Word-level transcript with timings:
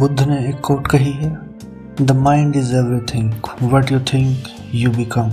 बुद्ध 0.00 0.22
ने 0.22 0.48
एक 0.48 0.60
कोट 0.60 0.86
कही 0.86 1.12
है 1.12 1.38
the 2.02 2.10
mind 2.10 2.56
is 2.56 2.76
everything 2.76 3.32
what 3.62 3.92
you 3.92 4.00
think 4.00 4.44
you 4.74 4.90
become 4.90 5.30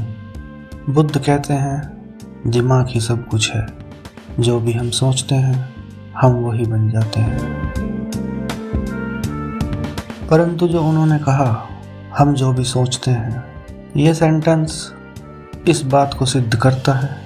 Buddha 0.89 1.17
कहते 1.17 1.53
हैं, 1.53 2.05
दिमाग 2.47 2.87
ही 2.89 3.01
सब 3.01 3.27
कुछ 3.27 3.51
है। 3.51 3.67
जो 4.39 4.59
भी 4.59 4.73
हम 4.73 4.89
सोचते 4.89 5.35
हैं, 5.35 5.75
हम 6.17 6.31
वही 6.31 6.65
बन 6.65 6.89
जाते 6.89 7.19
हैं. 7.19 7.39
परंतु 10.31 10.67
जो 10.67 10.83
उन्होंने 10.83 11.19
कहा, 11.19 11.69
हम 12.17 12.33
जो 12.33 12.53
भी 12.53 12.63
सोचते 12.63 13.11
हैं 13.11 13.45
यह 13.97 14.13
सेंटेंस 14.13 14.93
इस 15.67 15.81
बात 15.81 16.13
को 16.13 16.25
सिद्ध 16.25 16.55
करता 16.55 16.93
है 16.93 17.17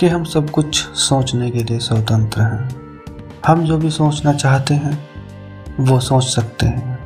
कि 0.00 0.08
हम 0.08 0.24
सब 0.24 0.50
कुछ 0.50 0.76
सोचने 0.84 1.50
के 1.50 1.58
लिए 1.58 1.78
स्वतंत्र 1.78 2.42
हैं। 2.42 2.68
हम 3.46 3.64
जो 3.64 3.78
भी 3.78 3.90
सोचना 3.90 4.32
चाहते 4.32 4.74
हैं 4.74 5.08
वो 5.80 5.98
सोच 6.00 6.24
सकते 6.24 6.66
हैं। 6.66 6.98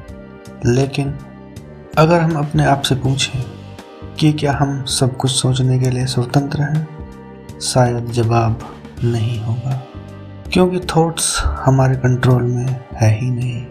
लेकिन 0.66 1.14
अगर 1.98 2.20
हम 2.20 2.36
अपने 2.36 2.64
आप 2.64 2.82
से 2.82 2.94
पूछें 2.94 3.42
कि 4.18 4.32
क्या 4.32 4.52
हम 4.52 4.84
सब 4.84 5.16
कुछ 5.16 5.30
सोचने 5.30 5.78
के 5.78 5.90
लिए 5.90 6.06
स्वतंत्र 6.06 6.62
हैं, 6.62 6.88
शायद 7.60 8.10
जवाब 8.10 8.68
नहीं 9.04 9.38
होगा, 9.40 9.82
क्योंकि 10.52 10.80
थॉट्स 10.86 11.42
हमारे 11.44 11.96
कंट्रोल 11.96 12.42
में 12.42 12.66
है 12.94 13.10
ही 13.20 13.30
नहीं। 13.30 13.66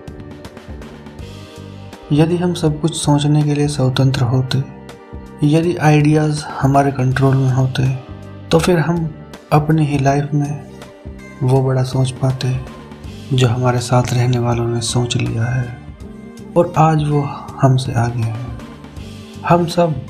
यदि 2.12 2.38
हम 2.38 2.54
सब 2.54 2.80
कुछ 2.82 2.96
सोचने 2.96 3.44
के 3.44 3.54
लिए 3.54 3.68
स्वतंत्र 3.68 4.24
होते, 4.24 4.64
यदि 5.44 5.76
आइडियाज़ 5.76 6.44
हमारे 6.46 6.92
कंट्रोल 6.92 7.36
में 7.36 7.52
होते 7.52 7.90
तो 8.52 8.60
फिर 8.60 8.80
हम 8.80 9.10
अपनी 9.52 9.86
ही 9.86 9.98
लाइफ 10.00 10.30
में 10.34 10.64
वो 11.44 11.62
बड़ा 11.64 11.84
सोच 11.84 12.12
पाते 12.12 12.48
जो 13.34 13.48
हमारे 13.48 13.80
साथ 13.80 14.04
रहने 14.14 14.40
वालों 14.40 14.68
ने 14.68 14.82
सोच 14.82 15.18
लिया 15.18 15.44
है 15.44 15.78
और 16.58 16.74
आज 16.78 17.04
वो 17.04 17.22
हमसे 17.62 17.94
आगे 17.94 18.22
है। 18.22 18.46
हम 19.50 19.66
सब 19.66 20.06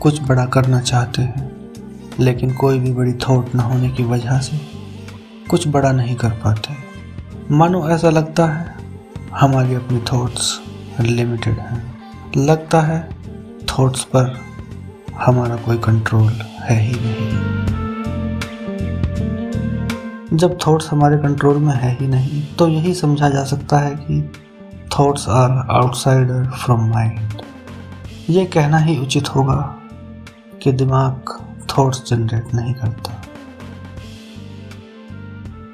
कुछ 0.00 0.22
बड़ा 0.22 0.46
करना 0.46 0.80
चाहते 0.80 1.22
हैं, 1.22 1.72
लेकिन 2.20 2.50
कोई 2.50 2.78
भी 2.78 2.92
बड़ी 2.92 3.12
थॉट 3.12 3.54
न 3.54 3.60
होने 3.60 3.90
की 3.90 4.04
वजह 4.04 4.38
से 4.38 4.60
कुछ 5.50 5.68
बड़ा 5.68 5.92
नहीं 5.92 6.16
कर 6.16 6.30
पाते। 6.30 6.74
मानो 7.50 7.88
ऐसा 7.88 8.10
लगता 8.10 8.46
है, 8.46 8.74
हमारी 9.34 9.74
अपनी 9.74 10.02
थॉट्स 10.12 10.60
लिमिटेड 11.00 11.58
हैं। 11.58 11.98
लगता 12.36 12.80
है, 12.80 13.08
थॉट्स 13.66 14.04
पर 14.04 14.40
हमारा 15.16 15.56
कोई 15.56 15.78
कंट्रोल 15.78 16.32
है 16.60 16.80
ही 16.80 16.92
नहीं। 16.92 17.65
जब 20.32 20.58
थॉट्स 20.66 20.90
हमारे 20.90 21.18
कंट्रोल 21.18 21.56
में 21.56 21.74
है 21.74 21.96
ही 22.00 22.08
नहीं 22.08 22.56
तो 22.56 22.68
यही 22.68 22.94
समझा 22.94 23.28
जा 23.28 23.44
सकता 23.44 23.78
है 23.78 23.94
कि 23.96 24.32
thoughts 24.98 25.28
are 25.28 25.50
outsider 25.50 26.50
from 26.50 26.90
mind 26.90 27.42
ये 28.30 28.44
कहना 28.44 28.78
ही 28.78 28.98
उचित 28.98 29.28
होगा 29.28 29.78
कि 30.62 30.72
दिमाग 30.72 31.40
थॉट्स 31.78 32.02
जनरेट 32.06 32.54
नहीं 32.54 32.74
करता। 32.74 33.22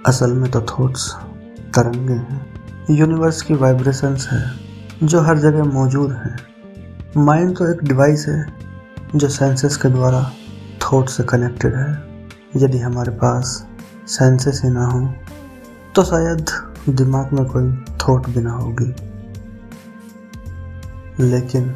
असल 0.06 0.32
में 0.32 0.50
तो 0.50 0.62
थॉट्स 0.62 1.16
तरंगे 1.58 2.12
हैं। 2.12 2.54
यूनिवर्स 2.90 3.42
की 3.42 3.54
वाइब्रेशंस 3.54 4.28
है, 4.32 4.52
जो 5.02 5.20
हर 5.20 5.38
जगह 5.38 5.64
मौजूद 5.64 6.12
हैं। 6.12 6.38
माइंड 7.16 7.56
तो 7.56 7.70
एक 7.72 7.84
डिवाइस 7.84 8.26
है, 8.28 8.46
जो 9.16 9.28
सेंसेस 9.28 9.76
के 9.76 9.88
द्वारा 9.88 10.32
थॉट 10.80 11.08
से 11.08 11.22
कनेक्टेड 11.22 11.74
है। 11.74 12.04
यदि 12.56 12.78
हमारे 12.78 13.10
पास 13.10 13.66
सेंसेस 14.06 14.60
ही 14.64 14.70
ना 14.70 14.84
हो 14.86 15.00
तो 15.94 16.04
शायद 16.04 16.46
दिमाग 16.88 17.32
में 17.32 17.44
कोई 17.44 17.72
थॉट 17.96 18.28
भी 18.28 18.40
ना 18.40 18.52
होगी। 18.52 18.92
लेकिन 21.20 21.74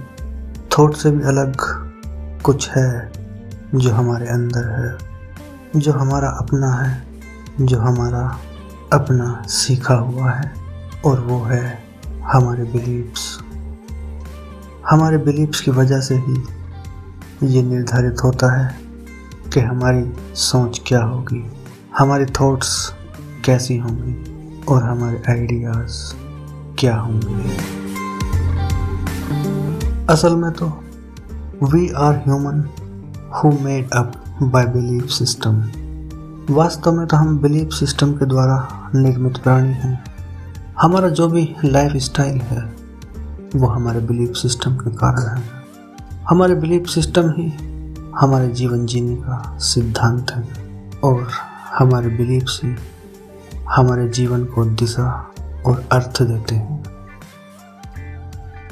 थॉट 0.79 0.95
से 0.95 1.11
भी 1.11 1.23
अलग 1.23 1.57
कुछ 2.43 2.69
है 2.71 3.13
जो 3.75 3.91
हमारे 3.91 4.27
अंदर 4.27 4.69
है, 4.71 5.81
जो 5.81 5.93
हमारा 5.93 6.29
अपना 6.29 6.73
है, 6.73 7.07
जो 7.61 7.79
हमारा 7.79 8.39
अपना 8.93 9.45
सीखा 9.49 9.95
हुआ 9.95 10.31
है, 10.31 10.53
और 11.05 11.21
वो 11.21 11.43
है 11.43 11.85
हमारे 12.23 12.65
बिलीव्स 12.65 13.39
हमारे 14.91 15.19
बिलीव्स 15.19 15.61
की 15.61 15.71
वजह 15.71 16.01
से 16.01 16.15
ही 16.15 16.37
ये 17.43 17.63
निर्धारित 17.63 18.17
होता 18.25 18.53
है 18.57 18.79
कि 19.55 19.61
हमारी 19.61 20.13
सोच 20.35 20.81
क्या 20.87 21.03
होगी। 21.03 21.56
हमारे 21.99 22.27
थॉट्स 22.27 22.93
कैसी 23.45 23.77
होंगी 23.77 24.65
और 24.69 24.83
हमारे 24.83 25.23
आइडियाज़ 25.29 26.15
क्या 26.79 26.97
होंगे? 26.97 27.57
असल 30.13 30.37
में 30.37 30.51
तो 30.53 30.67
we 31.63 31.93
are 31.97 32.15
human 32.15 32.61
who 33.37 33.53
made 33.65 33.91
up 33.91 34.13
by 34.43 34.67
belief 34.67 35.07
system 35.07 35.63
वास्तव 36.51 36.93
में 36.93 37.07
तो 37.07 37.17
हम 37.17 37.39
बिलीफ 37.39 37.69
सिस्टम 37.69 38.13
के 38.13 38.27
द्वारा 38.27 38.91
निर्मित 38.95 39.37
प्राणी 39.37 39.73
हैं। 39.73 40.05
हमारा 40.81 41.09
जो 41.09 41.29
भी 41.29 41.57
लाइफ 41.65 41.93
स्टाइल 41.97 42.41
है, 42.41 42.77
वो 43.57 43.67
हमारे 43.67 44.01
बिलीफ 44.01 44.33
सिस्टम 44.33 44.77
के 44.77 44.91
कारण 44.91 45.37
है। 45.37 45.45
हमारे 46.31 46.55
बिलीफ 46.55 46.87
सिस्टम 46.87 47.31
ही 47.31 47.53
हमारे 48.21 48.49
जीवन 48.49 48.87
जीने 48.87 49.17
का 49.17 49.59
सिद्धांत 49.59 50.31
है 50.31 50.49
और 51.05 51.29
हमारे 51.79 52.09
बिलीव्स 52.09 52.61
ही 52.65 52.77
हमारे 53.69 54.09
जीवन 54.09 54.45
को 54.45 54.65
दिशा 54.65 55.35
और 55.67 55.89
अर्थ 55.93 56.23
देते 56.23 56.55
हैं। 56.55 56.83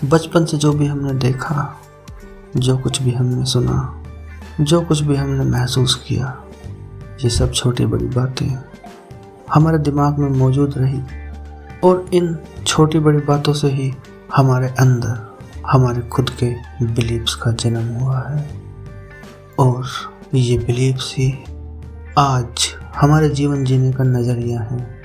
बचपन 0.04 0.44
से 0.44 0.56
जो 0.56 0.72
भी 0.72 0.86
हमने 0.86 1.14
देखा, 1.14 1.80
जो 2.56 2.78
कुछ 2.78 3.02
भी 3.02 3.10
हमने 3.10 3.44
सुना, 3.44 4.04
जो 4.60 4.80
कुछ 4.80 5.00
भी 5.00 5.16
हमने 5.16 5.44
महसूस 5.44 6.04
किया, 6.08 6.44
ये 7.24 7.30
सब 7.30 7.52
छोटी 7.52 7.86
बड़ी 7.86 8.04
बातें 8.04 8.58
हमारे 9.54 9.78
दिमाग 9.78 10.18
में 10.18 10.30
मौजूद 10.30 10.74
रही 10.76 11.02
और 11.84 12.10
इन 12.14 12.38
छोटी 12.66 12.98
बड़ी 12.98 13.18
बातों 13.18 13.52
से 13.52 13.68
ही 13.68 13.94
हमारे 14.36 14.68
अंदर, 14.68 15.38
हमारे 15.66 16.00
खुद 16.00 16.30
के 16.30 16.54
बिलीव्स 16.84 17.34
का 17.34 17.50
जन्म 17.50 17.94
हुआ 17.94 18.20
है। 18.20 18.50
और 19.58 19.86
ये 20.34 20.58
बिलीव्स 20.58 21.14
ही 21.18 21.44
आज 22.18 22.74
हमारे 23.00 23.28
जीवन 23.28 23.64
जीने 23.64 23.92
का 23.92 24.04
नज़रिया 24.04 24.60
है। 24.60 25.00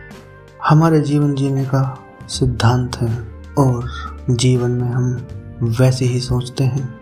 हमारे 0.66 1.00
जीवन 1.00 1.36
जीने 1.36 1.66
का 1.66 2.00
सिद्धांत 2.28 2.96
है 2.96 3.28
और 3.58 3.90
जीवन 4.30 4.72
में 4.72 4.90
हम 4.90 5.28
वैसे 5.64 6.06
ही 6.06 6.20
सोचते 6.20 6.64
हैं 6.64 7.00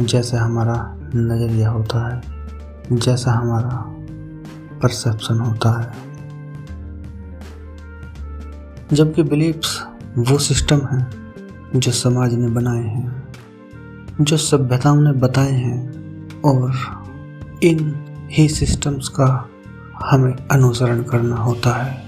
जैसा 0.00 0.44
हमारा 0.44 0.96
नज़रिया 1.14 1.70
होता 1.70 2.14
है, 2.14 2.22
जैसा 2.92 3.32
हमारा 3.32 3.84
परसेप्शन 4.78 5.38
होता 5.38 5.80
है। 5.80 5.92
जबकि 8.92 9.22
बिलीफ्स 9.22 9.84
वो 10.18 10.38
सिस्टम 10.38 10.76
हैं 10.76 11.32
जो 11.76 11.92
समाज 11.92 12.34
ने 12.34 12.48
बनाए 12.48 12.84
हैं, 12.84 13.28
जो 14.20 14.36
सभ्यताओं 14.36 15.00
ने 15.00 15.12
बताए 15.12 15.52
हैं 15.52 15.80
और 16.40 16.76
इन 17.62 18.04
ही 18.30 18.48
सिस्टम्स 18.48 19.08
का 19.08 19.50
हमें 20.00 20.32
अनुसरण 20.50 21.02
करना 21.02 21.36
होता 21.36 21.72
है। 21.74 22.06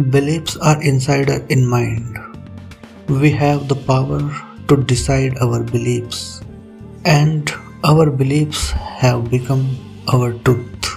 Believes 0.00 0.58
are 0.62 0.82
insider 0.82 1.46
in 1.50 1.66
mind 1.66 2.18
we 3.10 3.30
have 3.30 3.58
the 3.58 3.72
power 3.88 4.30
to 4.68 4.76
decide 4.84 5.38
our 5.38 5.62
believes 5.62 6.42
and 7.06 7.50
our 7.84 8.10
believes 8.10 8.72
have 9.02 9.20
become 9.20 9.66
our 10.12 10.32
truth 10.32 10.90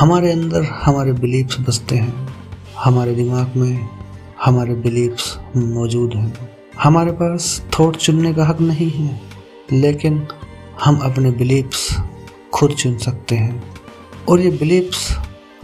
हमारे 0.00 0.32
अंदर 0.32 0.64
हमारे 0.64 1.12
बिलीव्स 1.12 1.60
बसते 1.60 1.96
हैं। 1.96 2.28
हमारे 2.78 3.14
दिमाग 3.14 3.52
में 3.56 3.88
हमारे 4.44 4.74
बिलीव्स 4.74 5.38
मौजूद 5.56 6.14
हैं। 6.14 6.48
हमारे 6.82 7.12
पास 7.12 7.62
थॉट 7.78 7.96
चुनने 7.96 8.32
का 8.34 8.44
हक 8.44 8.60
नहीं 8.60 8.90
है, 8.90 9.20
लेकिन 9.72 10.26
हम 10.84 10.98
अपने 10.98 11.30
बिलीव्स 11.30 11.88
खुद 12.56 12.70
चुन 12.70 12.98
सकते 12.98 13.36
हैं। 13.36 13.62
और 14.28 14.40
ये 14.40 14.50
बिलीव्स 14.50 15.16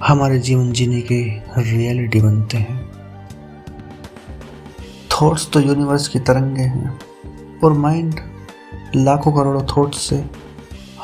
हमारे 0.06 0.38
जीवन 0.38 0.72
जीने 0.72 1.00
के 1.00 1.22
रियलिटी 1.58 2.20
बनते 2.20 2.56
हैं। 2.56 2.92
थॉट्स 5.10 5.50
तो 5.50 5.60
यूनिवर्स 5.60 6.08
की 6.08 6.18
तरंगे 6.18 6.62
हैं, 6.62 7.00
और 7.64 7.72
माइंड 7.72 8.14
लाखों 8.96 9.32
करोड़ों 9.32 9.62
थॉट्स 9.62 9.98
से 9.98 10.24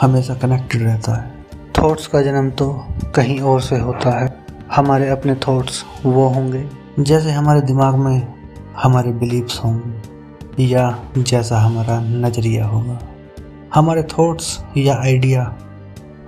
हमेशा 0.01 0.35
कनेक्टेड 0.35 0.83
रहता 0.83 1.13
है। 1.13 1.47
थॉट्स 1.79 2.07
का 2.07 2.23
जन्म 2.23 2.51
तो 2.51 2.87
कहीं 3.15 3.41
और 3.41 3.61
से 3.61 3.79
होता 3.79 4.21
है। 4.21 4.47
हमारे 4.73 5.09
अपने 5.09 5.35
थॉट्स 5.35 5.85
वो 6.07 6.29
होंगे, 6.29 6.69
जैसे 7.01 7.31
हमारे 7.31 7.61
दिमाग 7.61 7.95
में 7.95 8.35
हमारे 8.83 9.13
बिलीव्स 9.13 9.65
होंगे, 9.65 10.65
या 10.65 11.05
जैसा 11.19 11.59
हमारा 11.59 12.01
नज़रिया 12.01 12.67
होगा। 12.67 12.99
हमारे 13.75 14.03
थॉट्स 14.03 14.65
या 14.77 14.95
आइडिया 14.95 15.59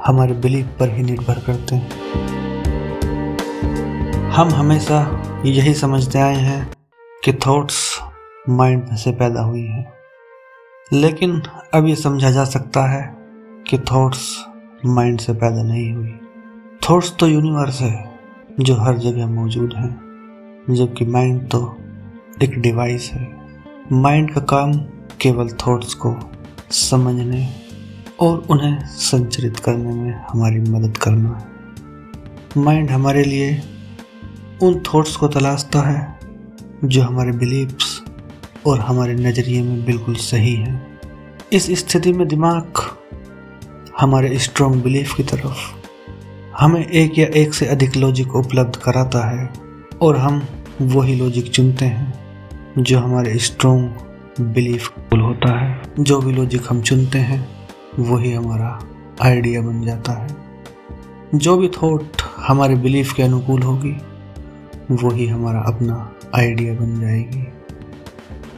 हमारे 0.06 0.34
बिलीफ 0.34 0.66
पर 0.66 0.88
ही 0.88 1.02
निर्भर 1.02 1.34
करते 1.34 1.76
हैं। 1.76 1.90
हम 4.30 4.48
हमेशा 4.48 5.22
यही 5.46 5.74
समझते 5.74 6.18
आए 6.18 6.36
हैं 6.36 6.72
कि 7.24 7.32
थॉट्स 7.32 8.00
माइंड 8.48 8.96
से 8.96 9.12
पैदा 9.12 9.42
हुई 9.42 9.66
हैं। 9.66 9.92
लेकिन 10.92 11.42
अब 11.74 11.86
ये 11.86 11.96
समझा 11.96 12.30
जा 12.30 12.44
सकता 12.44 12.90
है 12.90 13.16
कि 13.70 13.78
थॉट्स 13.78 14.44
माइंड 14.86 15.20
से 15.20 15.32
पैदा 15.32 15.62
नहीं 15.62 15.92
हुई। 15.92 16.14
थॉट्स 16.90 17.16
तो 17.16 17.28
यूनिवर्स 17.28 17.80
है, 17.80 18.18
जो 18.60 18.74
हर 18.74 18.98
जगह 18.98 19.26
मौजूद 19.26 19.72
हैं, 19.76 20.00
जबकि 20.70 21.04
माइंड 21.04 21.48
तो 21.48 21.76
एक 22.42 22.58
डिवाइस 22.58 23.10
है। 23.12 23.36
माइंड 23.92 24.34
का 24.34 24.40
काम 24.40 24.72
केवल 25.20 25.48
थॉट्स 25.48 25.94
को 25.94 26.16
समझने 26.70 27.59
और 28.20 28.46
उन्हें 28.50 28.86
संचरित 28.86 29.58
करने 29.58 29.92
में 29.92 30.22
हमारी 30.30 30.60
मदद 30.60 30.96
करना 30.96 31.28
है। 31.28 31.46
माइंड 32.62 32.90
हमारे 32.90 33.24
लिए 33.24 33.62
उन 34.62 34.78
थॉट्स 34.78 35.16
को 35.16 35.28
तलाशता 35.28 35.80
है, 35.80 36.18
जो 36.84 37.02
हमारे 37.02 37.32
बिलीव्स 37.32 38.02
और 38.66 38.80
हमारे 38.80 39.14
नज़रिए 39.14 39.62
में 39.62 39.84
बिल्कुल 39.84 40.14
सही 40.14 40.54
है। 40.54 40.98
इस 41.52 41.66
स्थिति 41.78 42.12
में 42.12 42.28
दिमाग 42.28 42.72
हमारे 44.00 44.38
स्ट्रॉन्ग 44.38 44.82
बिलीफ 44.82 45.14
की 45.14 45.22
तरफ़ 45.22 45.56
हमें 46.58 46.86
एक 46.86 47.18
या 47.18 47.26
एक 47.26 47.54
से 47.54 47.66
अधिक 47.66 47.96
लॉजिक 47.96 48.36
उपलब्ध 48.36 48.76
कराता 48.76 49.30
है 49.30 49.50
और 50.02 50.16
हम 50.16 50.42
वही 50.82 51.14
लॉजिक 51.14 51.50
चुनते 51.50 51.84
हैं, 51.84 52.14
जो 52.78 52.98
हमारे 52.98 53.38
स्ट्रॉन्ग 53.38 53.84
बिलीफ 54.40 54.90
होता 54.98 55.58
है। 55.60 55.82
जो 56.00 56.20
भी 56.20 56.32
लॉजिक 56.32 56.62
हम 56.68 56.82
चुनते 56.82 57.18
हैं 57.18 57.59
वही 57.98 58.32
हमारा 58.32 58.80
आइडिया 59.22 59.60
बन 59.60 59.82
जाता 59.82 60.12
है। 60.12 60.36
जो 61.34 61.56
भी 61.56 61.68
थॉट 61.68 62.02
हमारे 62.36 62.74
बिलीफ 62.74 63.12
के 63.12 63.22
अनुकूल 63.22 63.62
होगी, 63.62 63.96
वही 64.90 65.26
हमारा 65.26 65.60
अपना 65.60 66.12
आइडिया 66.34 66.74
बन 66.74 67.00
जाएगी। 67.00 67.46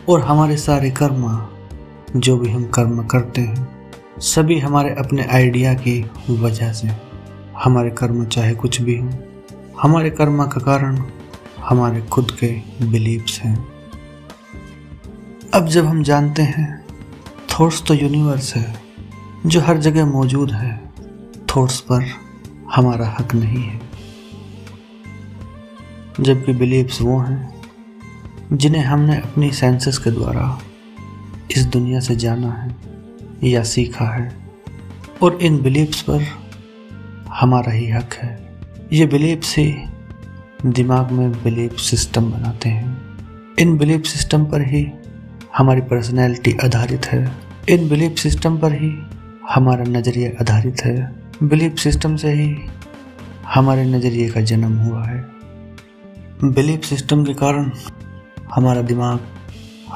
और 0.08 0.20
हमारे 0.20 0.56
सारे 0.56 0.90
कर्म, 0.90 1.46
जो 2.16 2.36
भी 2.36 2.50
हम 2.50 2.64
कर्म 2.64 3.06
करते 3.06 3.40
हैं, 3.40 3.90
सभी 4.18 4.58
हमारे 4.58 4.90
अपने 4.90 5.24
आइडिया 5.24 5.74
की 5.74 6.10
वजह 6.30 6.72
से, 6.72 6.88
हमारे 7.64 7.90
कर्म 7.90 8.24
चाहे 8.24 8.54
कुछ 8.54 8.80
भी 8.80 8.98
हो, 8.98 9.10
हमारे 9.82 10.10
कर्म 10.10 10.46
का 10.46 10.60
कारण 10.60 11.02
हमारे 11.58 12.02
खुद 12.02 12.30
के 12.30 12.46
बिलीव्स 12.86 13.40
हैं। 13.40 13.68
अब 15.54 15.66
जब 15.66 15.86
हम 15.86 16.02
जानते 16.02 16.42
हैं 16.42 16.84
थॉट्स 17.50 17.82
तो 17.86 17.94
यूनिवर्स 17.94 18.56
है। 18.56 18.81
जो 19.46 19.60
हर 19.60 19.78
जगह 19.78 20.06
मौजूद 20.06 20.52
है, 20.52 20.92
थॉट्स 21.56 21.80
पर 21.80 22.06
हमारा 22.74 23.16
हक 23.20 23.34
नहीं 23.34 23.62
है। 23.62 23.80
जबकि 26.20 26.52
बिलीव्स 26.52 27.02
वो 27.02 27.18
हैं, 27.18 27.62
जिन्हें 28.52 28.82
हमने 28.82 29.16
अपनी 29.16 29.50
सेंसेस 29.50 29.98
के 29.98 30.10
द्वारा 30.10 30.60
इस 31.56 31.64
दुनिया 31.64 32.00
से 32.00 32.16
जाना 32.16 32.52
है 32.52 32.76
या 33.50 33.62
सीखा 33.62 34.04
है। 34.04 34.36
और 35.22 35.38
इन 35.42 35.62
बिलीव्स 35.62 36.02
पर 36.02 36.24
हमारा 37.28 37.72
ही 37.72 37.90
हक 37.90 38.14
है। 38.14 38.56
ये 38.92 39.06
बिलीव्स 39.06 39.58
ही 39.58 39.74
दिमाग 40.66 41.10
में 41.10 41.32
बिलीफ 41.32 41.76
सिस्टम 41.78 42.32
बनाते 42.32 42.68
हैं। 42.68 43.02
इन 43.58 43.78
बिलीफ 43.78 44.04
सिस्टम 44.04 44.44
पर 44.44 44.60
ही 44.60 44.88
हमारी 45.56 45.80
पर्सनैलिटी 45.80 46.56
आधारित 46.64 47.06
है। 47.06 47.36
इन 47.68 47.88
बिलीफ 47.88 48.18
सिस्टम 48.18 48.58
पर 48.58 48.72
ही 48.72 49.21
हमारा 49.54 49.84
नज़रिया 49.84 50.30
आधारित 50.40 50.84
है। 50.84 51.14
बिलीफ 51.42 51.76
सिस्टम 51.76 52.16
से 52.16 52.32
ही 52.32 52.56
हमारे 53.54 53.84
नज़रिए 53.84 54.28
का 54.28 54.40
जन्म 54.40 54.78
हुआ 54.78 55.04
है। 55.04 55.28
बिलीफ 56.44 56.84
सिस्टम 56.84 57.24
के 57.24 57.34
कारण 57.34 57.70
हमारा 58.54 58.82
दिमाग 58.82 59.20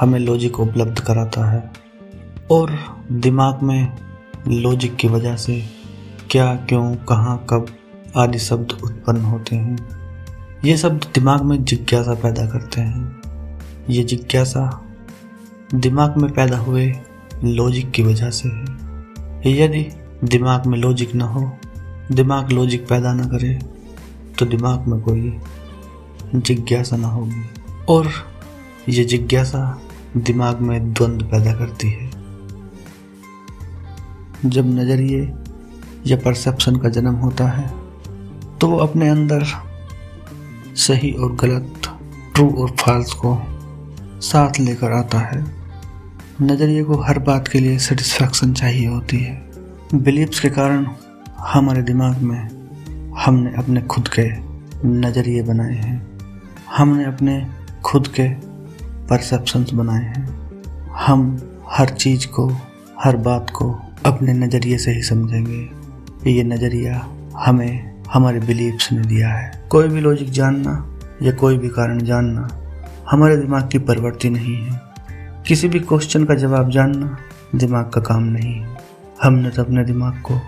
हमें 0.00 0.18
लॉजिक 0.18 0.60
उपलब्ध 0.60 1.00
कराता 1.00 1.50
है 1.50 1.70
और 2.50 2.78
दिमाग 3.12 3.62
में 3.62 3.92
लॉजिक 4.48 4.96
की 4.96 5.08
वजह 5.08 5.36
से 5.36 5.64
क्या, 6.30 6.54
क्यों, 6.54 6.94
कहाँ, 6.94 7.46
कब 7.50 7.66
आदि 8.16 8.38
शब्द 8.38 8.72
उत्पन्न 8.84 9.20
होते 9.20 9.56
हैं। 9.56 9.76
ये 10.64 10.76
शब्द 10.76 11.04
दिमाग 11.14 11.42
में 11.42 11.64
जिज्ञासा 11.64 12.14
पैदा 12.14 12.46
करते 12.46 12.80
हैं। 12.80 13.22
ये 13.90 14.04
जिज्ञासा 14.04 14.84
दिमाग 15.74 16.16
में 16.16 16.32
पैदा 16.32 16.58
हुए 16.58 16.92
लॉजिक 17.44 17.90
की 17.90 18.02
वजह 18.02 18.30
से 18.30 18.48
है। 18.48 18.85
यदि 19.48 19.86
दिमाग 20.24 20.66
में 20.66 20.78
लॉजिक 20.78 21.14
ना 21.14 21.24
हो, 21.24 21.50
दिमाग 22.12 22.52
लॉजिक 22.52 22.86
पैदा 22.88 23.12
ना 23.14 23.24
करे 23.24 23.54
तो 24.38 24.46
दिमाग 24.46 24.86
में 24.88 25.00
कोई 25.00 25.36
जिज्ञासा 26.34 26.96
ना 26.96 27.08
होगी। 27.08 27.42
और 27.88 28.10
ये 28.88 29.04
जिज्ञासा 29.04 29.80
दिमाग 30.16 30.60
में 30.60 30.92
द्वंद्व 30.92 31.26
पैदा 31.26 31.54
करती 31.54 31.90
है। 31.90 32.10
जब 34.46 34.66
नज़रिए 34.68 35.20
या 36.06 36.16
परसेप्शन 36.16 36.76
का 36.76 36.88
जन्म 36.88 37.14
होता 37.14 37.48
है 37.48 37.68
तो 38.60 38.68
वो 38.68 38.78
अपने 38.78 39.08
अंदर 39.08 39.44
सही 40.76 41.12
और 41.12 41.34
गलत 41.34 41.88
ट्रू 42.34 42.48
और 42.54 42.70
फॉल्स 42.80 43.12
को 43.14 43.38
साथ 44.22 44.60
लेकर 44.60 44.92
आता 44.92 45.18
है। 45.18 45.44
नज़रिए 46.42 46.84
को 46.84 46.94
हर 47.02 47.18
बात 47.18 47.48
के 47.48 47.60
लिए 47.60 47.78
सेटिस्फैक्शन 47.78 48.52
चाहिए 48.52 48.86
होती 48.86 49.16
है। 49.16 49.50
बिलीव्स 49.94 50.40
के 50.40 50.50
कारण 50.50 50.88
हमारे 51.38 51.82
दिमाग 51.82 52.18
में 52.18 52.48
हमने 53.18 53.54
अपने 53.58 53.82
खुद 53.82 54.08
के 54.08 54.30
नज़रिए 54.88 55.42
बनाए 55.42 55.74
हैं। 55.74 56.18
हमने 56.76 57.04
अपने 57.04 57.46
खुद 57.84 58.08
के 58.08 58.28
परसेप्शंस 59.06 59.70
बनाए 59.72 60.04
हैं। 60.04 60.52
हम 60.92 61.42
हर 61.70 61.88
चीज़ 61.88 62.26
को, 62.26 62.52
हर 63.04 63.16
बात 63.16 63.50
को 63.50 63.80
अपने 64.06 64.32
नज़रिए 64.32 64.78
से 64.78 64.92
ही 64.92 65.02
समझेंगे। 65.02 65.68
ये 66.30 66.42
नज़रिया 66.42 67.08
हमें 67.36 68.02
हमारे 68.12 68.40
बिलीव्स 68.40 68.92
ने 68.92 69.00
दिया 69.00 69.28
है। 69.28 69.64
कोई 69.70 69.88
भी 69.88 70.00
लॉजिक 70.00 70.30
जानना 70.30 70.98
या 71.22 71.32
कोई 71.32 71.58
भी 71.58 71.68
कारण 71.68 71.98
जानना 71.98 72.48
हमारे 73.10 73.36
दिमाग 73.36 73.68
की 73.68 73.78
प्रवृत्ति 73.78 74.30
नहीं 74.30 74.56
है। 74.56 74.85
किसी 75.46 75.68
भी 75.68 75.80
क्वेश्चन 75.80 76.24
का 76.24 76.34
जवाब 76.34 76.70
जानना 76.70 77.18
दिमाग 77.54 77.90
का 77.90 78.00
काम 78.00 78.22
नहीं। 78.22 78.66
हमने 79.22 79.50
तो 79.50 79.62
अपने 79.62 79.84
दिमाग 79.84 80.22
को 80.22 80.40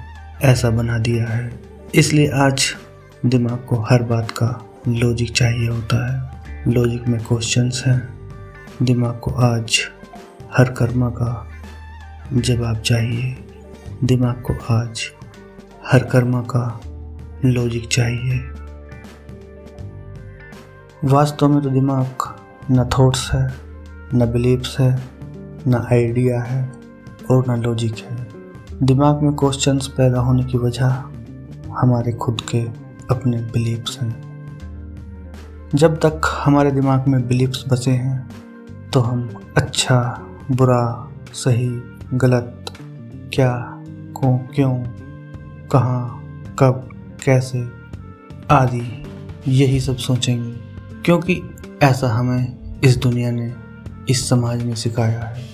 ऐसा 0.43 0.71
बना 0.71 0.99
दिया 0.99 1.25
है। 1.25 1.61
इसलिए 1.95 2.31
आज 2.31 2.75
दिमाग 3.27 3.67
को 3.69 3.77
हर 3.77 4.03
बात 4.03 4.31
का 4.31 4.71
लॉजिक 4.89 5.33
चाहिए 5.33 5.69
होता 5.69 5.97
है। 6.07 6.45
लॉजिक 6.73 7.09
में 7.09 7.25
क्वेश्चंस 7.25 7.85
हैं। 7.87 8.09
दिमाग 8.83 9.21
को 9.23 9.31
आज 9.31 9.81
हर 10.59 10.71
कर्मा 10.71 11.09
का 11.09 11.49
जवाब 12.33 12.77
चाहिए। 12.77 13.45
दिमाग 14.05 14.43
को 14.51 14.75
आज 14.75 15.11
हर 15.87 16.05
कर्मा 16.05 16.41
का 16.41 16.81
लॉजिक 17.45 17.89
चाहिए। 17.89 18.39
वास्तव 21.05 21.49
में 21.49 21.63
तो 21.63 21.71
दिमाग 21.71 22.07
न 22.71 22.89
थॉट्स 22.99 23.33
है। 23.33 23.68
न 24.15 24.33
बिलीव्स 24.33 24.81
है, 24.81 25.03
न 25.67 25.87
आइडिया 25.93 26.43
है 26.43 26.73
और 27.31 27.45
न 27.51 27.63
लॉजिक 27.63 27.97
है। 27.97 28.29
दिमाग 28.83 29.23
में 29.23 29.35
क्वेश्चंस 29.35 29.87
पैदा 29.87 30.21
होने 30.21 30.45
की 30.45 30.59
वजह 30.59 31.03
हमारे 31.71 32.13
खुद 32.13 32.41
के 32.41 32.61
अपने 33.11 33.37
बिलीव्स 33.37 34.01
हैं। 34.01 34.29
जब 35.75 35.97
तक 35.97 36.21
हमारे 36.45 36.71
दिमाग 36.71 37.09
में 37.09 37.29
बिलीफ्स 37.29 37.65
बसे 37.69 37.91
हैं 37.91 38.31
तो 38.93 39.01
हम 39.01 39.31
अच्छा 39.57 40.27
बुरा, 40.51 41.13
सही, 41.33 41.83
गलत, 42.15 42.73
क्या, 43.35 43.83
को, 44.15 44.39
क्यों, 44.55 44.85
कहाँ, 45.73 46.23
कब, 46.59 46.89
कैसे 47.25 47.69
आदि, 48.51 49.05
यही 49.49 49.81
सब 49.81 49.97
सोचेंगे। 49.97 50.57
क्योंकि 51.05 51.43
ऐसा 51.83 52.09
हमें 52.09 52.59
इस 52.81 52.97
दुनिया 52.97 53.31
ने 53.31 53.68
इस 54.09 54.29
समाज 54.29 54.63
में 54.63 54.75
सिखाया 54.75 55.21
है। 55.21 55.47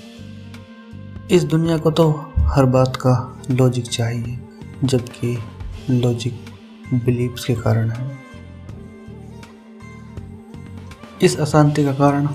इस 1.30 1.44
दुनिया 1.44 1.78
को 1.78 1.90
तो 1.90 2.32
हर 2.38 2.64
बात 2.64 2.96
का 2.96 3.42
लॉजिक 3.50 3.86
चाहिए, 3.86 4.38
जबकि 4.84 5.38
लॉजिक 5.90 6.44
बिलीव्स 6.94 7.44
के 7.44 7.54
कारण 7.54 7.90
है। 7.90 8.18
इस 11.22 11.38
अशांति 11.40 11.84
का 11.84 11.92
कारण 11.92 12.28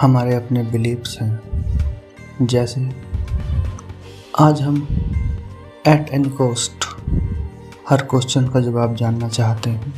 हमारे 0.00 0.34
अपने 0.34 0.62
बिलीव्स 0.62 1.18
हैं। 1.22 1.40
जैसे 2.42 2.90
आज 4.38 4.62
हम 4.62 4.88
एट 5.86 6.10
एनी 6.12 6.30
कॉस्ट 6.30 6.84
हर 7.88 8.02
क्वेश्चन 8.02 8.48
का 8.48 8.60
जवाब 8.60 8.96
जानना 8.96 9.28
चाहते 9.28 9.70
हैं। 9.70 9.94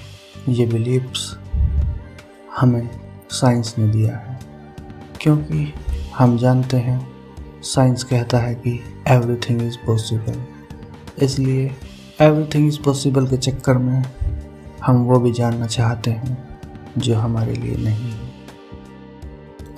ये 0.49 0.67
बिलीव्स 0.67 1.37
हमें 2.57 2.91
साइंस 3.31 3.75
ने 3.79 3.89
दिया 3.89 4.17
है। 4.17 4.30
क्योंकि 5.21 5.73
हम 6.17 6.37
जानते 6.39 6.77
हैं, 6.77 7.13
साइंस 7.63 8.05
कहता 8.05 8.39
है 8.39 8.55
कि 8.55 8.83
एवरीथिंग 9.09 9.63
इज़ 9.63 9.77
पॉसिबल 9.87 10.43
इसलिए 11.25 11.77
एवरीथिंग 12.21 12.69
इज़ 12.69 12.81
पॉसिबल 12.83 13.27
के 13.27 13.37
चक्कर 13.37 13.79
में 13.79 14.05
हम 14.85 14.97
वो 14.97 15.19
भी 15.21 15.33
जानना 15.33 15.67
चाहते 15.67 16.11
हैं, 16.11 16.61
जो 16.99 17.15
हमारे 17.15 17.53
लिए 17.53 17.77
नहीं 17.77 18.11
है। 18.13 18.31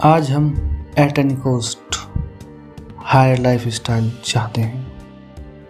आज 0.04 0.30
हम 0.30 0.54
at 0.98 1.18
any 1.18 1.36
cost 1.36 2.08
higher 2.98 3.38
life 3.38 3.68
style 3.68 4.12
चाहते 4.24 4.60
हैं। 4.60 4.92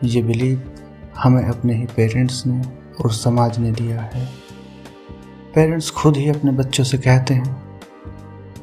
ये 0.04 0.22
बिलीव 0.22 0.70
हमें 1.18 1.44
अपने 1.44 1.74
ही 1.74 1.86
पेरेंट्स 1.86 2.46
ने 2.46 2.62
और 3.00 3.12
समाज 3.12 3.58
ने 3.58 3.72
दिया 3.72 4.00
है। 4.00 4.26
पेरेंट्स 5.54 5.90
खुद 5.90 6.16
ही 6.16 6.28
अपने 6.28 6.50
बच्चों 6.50 6.84
से 6.84 6.98
कहते 6.98 7.34
हैं 7.34 7.61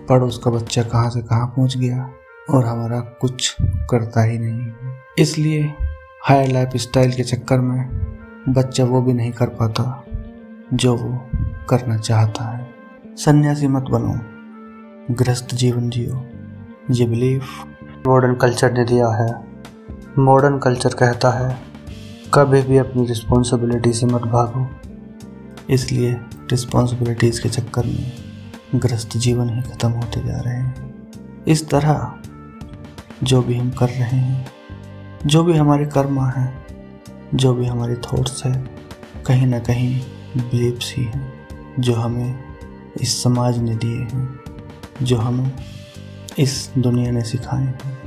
पड़ोस 0.10 0.42
का 0.46 0.52
बच्चा 0.52 0.84
कहाँ 0.84 1.10
से 1.10 1.22
कहाँ 1.22 1.48
पहुँच 1.48 1.78
गया 1.78 2.10
और 2.50 2.66
हमारा 2.66 3.00
कुछ 3.00 3.56
करता 3.62 4.24
ही 4.24 4.40
नहीं 4.40 4.72
इसलिए 5.20 5.74
हायर 6.24 6.52
लाइफ 6.52 6.70
स्टाइल 6.76 7.12
के 7.14 7.24
चक्कर 7.24 7.60
में 7.60 8.10
बच्चा 8.50 8.84
वो 8.84 9.02
भी 9.02 9.14
नहीं 9.14 9.32
कर 9.32 9.48
पाता 9.48 10.06
जो 10.74 10.96
वो 10.96 11.30
करना 11.70 11.98
चाहता 11.98 12.58
है। 12.58 12.70
सन्यासी 13.18 13.68
मत 13.68 13.84
बनो। 13.84 14.20
ग्रस्त 15.16 15.56
जीवन 15.56 15.90
जियो। 15.90 16.26
ये 16.92 17.06
बिलीफ 17.06 17.44
मॉडर्न 18.08 18.36
कल्चर 18.36 18.74
ने 18.74 18.86
दिया 18.86 19.08
है। 19.08 19.48
मॉडर्न 20.20 20.60
कल्चर 20.60 20.90
कहता 20.90 21.30
है, 21.30 21.60
कभी 22.34 22.62
भी 22.62 22.78
अपनी 22.78 23.06
रिस्पॉन्सिबिलिटी 23.06 23.94
से 23.94 24.06
मत 24.06 24.22
भागो। 24.22 24.68
इसलिए 25.70 26.14
रिस्पॉन्सिबिलिटीज़ 26.52 27.44
के 27.44 27.50
चक्कर 27.50 27.86
में 27.86 28.29
ग्रस्त 28.76 29.18
जीवन 29.18 29.50
ही 29.50 29.62
ख़त्म 29.62 29.90
होते 29.90 30.28
जा 30.28 30.38
रहे 30.38 30.56
हैं। 30.56 31.04
इस 31.48 31.70
तरह 31.70 32.14
जो 33.24 33.42
भी 33.42 33.58
हम 33.58 33.72
कर 33.72 33.90
रहे 33.90 34.02
हैं, 34.02 34.48
जो 35.26 35.44
भी 35.44 35.58
हमारे 35.58 35.86
कर्म 35.86 36.26
हैं, 36.26 36.68
जो 37.36 37.54
भी 37.54 37.66
हमारे 37.66 37.96
थॉट्स 37.96 38.46
है, 38.46 38.70
कहीं 39.26 39.48
ना 39.48 39.60
कहीं 39.60 40.02
बिलीव्स 40.38 40.96
ही 40.98 41.04
हैं, 41.04 41.34
जो 41.80 41.94
हमें 41.94 42.40
इस 43.02 43.24
समाज 43.24 43.58
ने 43.58 43.76
दिए 43.76 43.98
हैं, 43.98 44.40
जो 45.04 45.18
हमें 45.18 45.54
इस 46.40 46.72
दुनिया 46.78 47.12
ने 47.12 47.22
सिखाए 47.22 47.64
हैं। 47.64 48.00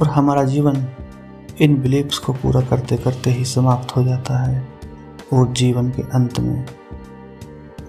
और 0.00 0.08
हमारा 0.08 0.44
जीवन 0.44 0.86
इन 1.60 1.82
बिलीव्स 1.82 2.18
को 2.18 2.32
पूरा 2.32 2.60
करते 2.60 2.96
करते 2.96 3.30
ही 3.30 3.44
समाप्त 3.44 3.96
हो 3.96 4.04
जाता 4.04 4.38
है। 4.38 4.68
और 5.32 5.52
जीवन 5.52 5.90
के 5.90 6.02
अंत 6.02 6.40
में 6.40 6.66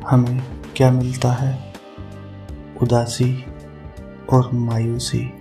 हमें 0.09 0.43
क्या 0.75 0.91
मिलता 0.91 1.31
है? 1.31 1.66
उदासी 2.81 3.45
और 4.33 4.49
मायूसी। 4.53 5.33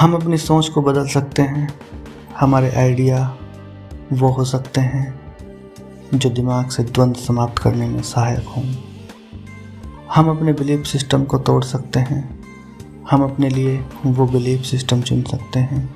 हम 0.00 0.14
अपनी 0.14 0.36
सोच 0.36 0.68
को 0.68 0.82
बदल 0.82 1.08
सकते 1.08 1.42
हैं। 1.42 1.80
हमारे 2.40 2.70
आइडिया 2.70 3.38
वो 4.12 4.28
हो 4.28 4.44
सकते 4.44 4.80
हैं 4.80 5.36
जो 6.14 6.30
दिमाग 6.30 6.68
से 6.68 6.82
द्वंद्व 6.82 7.20
समाप्त 7.20 7.58
करने 7.58 7.88
में 7.88 8.02
सहायक 8.02 8.46
हों। 8.46 8.74
हम 10.14 10.36
अपने 10.36 10.52
बिलीफ 10.52 10.86
सिस्टम 10.86 11.24
को 11.24 11.38
तोड़ 11.38 11.64
सकते 11.64 12.00
हैं। 12.00 12.44
हम 13.10 13.22
अपने 13.22 13.48
लिए 13.48 13.86
वो 14.06 14.26
बिलीफ 14.26 14.62
सिस्टम 14.62 15.02
चुन 15.02 15.22
सकते 15.22 15.58
हैं 15.58 15.94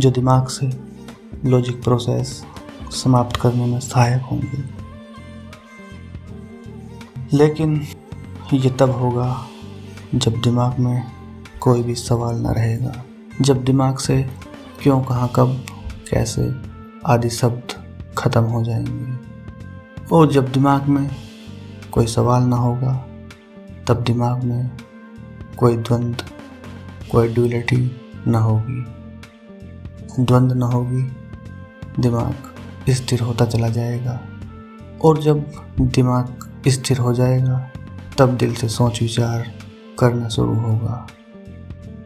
जो 0.00 0.10
दिमाग 0.10 0.46
से 0.46 0.70
लॉजिक 1.44 1.82
प्रोसेस 1.82 2.44
समाप्त 2.90 3.36
करने 3.36 3.66
में 3.66 3.80
सहायक 3.80 4.22
होंगे। 4.22 4.83
लेकिन 7.32 7.86
ये 8.52 8.70
तब 8.70 8.90
होगा 8.90 9.46
जब 10.14 10.32
दिमाग 10.32 10.78
में 10.78 11.02
कोई 11.60 11.82
भी 11.82 11.94
सवाल 11.94 12.36
न 12.36 12.46
रहेगा। 12.46 13.04
जब 13.40 13.64
दिमाग 13.64 13.98
से 13.98 14.30
क्यों, 14.82 15.02
कहाँ, 15.02 15.32
कब, 15.36 15.64
कैसे 16.10 16.54
आदि 17.06 17.30
शब्द 17.30 17.62
खत्म 18.18 18.42
हो 18.42 18.64
जाएँगे। 18.64 19.18
और 20.12 20.32
जब 20.32 20.52
दिमाग 20.52 20.86
में 20.86 21.10
कोई 21.92 22.06
सवाल 22.06 22.42
ना 22.42 22.56
होगा, 22.56 23.06
तब 23.88 24.04
दिमाग 24.04 24.44
में 24.44 24.70
कोई 25.56 25.76
द्वंद, 25.76 26.22
कोई 27.12 27.28
ड्यूलिटी 27.28 28.00
ना 28.26 28.38
होगी। 28.38 28.84
द्वंद्व 30.24 30.54
न 30.54 30.62
होगी, 30.62 31.12
दिमाग 32.02 32.34
स्थिर 32.90 33.20
होता 33.20 33.44
चला 33.44 33.68
जाएगा। 33.68 34.20
और 35.04 35.18
जब 35.18 35.50
दिमाग 35.80 36.53
स्थिर 36.68 36.98
हो 36.98 37.14
जाएगा, 37.14 37.70
तब 38.18 38.36
दिल 38.36 38.54
से 38.54 38.68
सोच 38.68 39.02
विचार 39.02 39.52
करना 39.98 40.28
शुरू 40.28 40.54
होगा। 40.54 41.06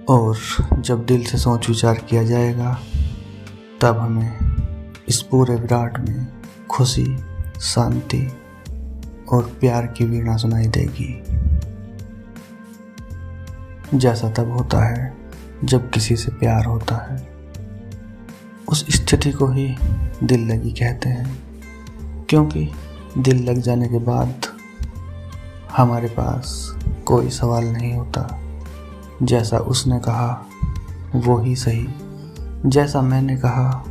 और 0.09 0.39
जब 0.79 1.07
दिल 1.07 1.25
से 1.25 1.39
सोच 1.39 1.69
विचार 1.69 1.95
किया 1.95 2.23
जाएगा, 2.23 2.81
तब 3.81 3.99
हमें 3.99 4.39
इस 5.09 5.23
पूरे 5.23 5.55
विराट 5.55 6.09
में 6.09 6.27
खुशी, 6.71 7.19
शांति 7.61 8.33
और 9.33 9.43
प्यार 9.61 9.87
की 9.87 10.05
वीणा 10.05 10.37
सुनाई 10.37 10.67
देगी। 10.67 11.23
जैसा 13.99 14.31
तब 14.31 14.51
होता 14.51 14.85
है, 14.85 15.17
जब 15.65 15.91
किसी 15.91 16.17
से 16.17 16.33
प्यार 16.33 16.65
होता 16.65 17.15
है। 17.15 17.29
उस 18.69 18.87
स्थिति 18.91 19.33
को 19.33 19.49
ही 19.49 19.77
दिल 20.25 20.49
लगी 20.49 20.71
कहते 20.71 21.09
हैं, 21.09 21.39
क्योंकि 22.29 22.71
दिल 23.19 23.51
लग 23.51 23.59
जाने 23.59 23.89
के 23.89 23.99
बाद 23.99 24.35
हमारे 25.77 26.09
पास 26.09 26.77
कोई 27.07 27.31
सवाल 27.31 27.65
नहीं 27.65 27.95
होता। 27.95 28.41
जैसा 29.23 29.59
उसने 29.59 29.99
कहा, 29.99 30.47
वो 31.15 31.39
ही 31.39 31.57
सही। 31.57 31.89
जैसा 32.67 33.03
मैंने 33.03 33.37
कहा, 33.37 33.85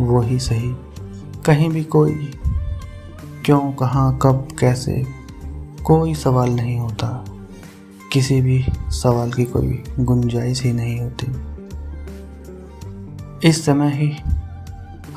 वो 0.00 0.20
ही 0.20 0.38
सही। 0.38 0.76
कहीं 1.46 1.68
भी 1.68 1.84
कोई, 1.84 2.40
क्यों, 3.44 3.72
कहाँ, 3.72 4.18
कब, 4.22 4.48
कैसे, 4.58 5.06
कोई 5.84 6.14
सवाल 6.14 6.50
नहीं 6.50 6.78
होता। 6.78 7.24
किसी 8.12 8.40
भी 8.40 8.64
सवाल 8.88 9.32
की 9.32 9.44
कोई 9.44 9.84
गुंजाइश 10.00 10.62
ही 10.62 10.72
नहीं 10.72 11.00
होती। 11.00 11.52
इस 13.48 13.64
समय 13.64 13.90
ही 13.94 14.12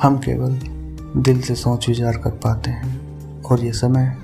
हम 0.01 0.17
केवल 0.17 0.59
दिल 1.21 1.41
से 1.41 1.55
सोच 1.55 1.89
विचार 1.89 2.17
कर 2.17 2.29
पाते 2.29 2.71
हैं 2.71 3.01
और 3.41 3.63
ये 3.63 3.71
समय 3.71 4.17